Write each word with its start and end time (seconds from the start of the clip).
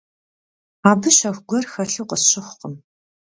Абы 0.89 1.09
щэху 1.17 1.43
гуэр 1.47 1.65
хэлъу 1.71 2.07
къысщыхъукъым. 2.09 2.73